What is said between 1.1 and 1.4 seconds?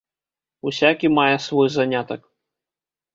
мае